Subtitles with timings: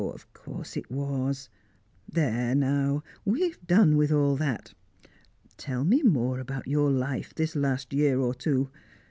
[0.01, 1.47] "Of course it was!
[2.11, 4.73] There now, we've done with all that.
[5.57, 8.71] Tell me more about your life this last year or two.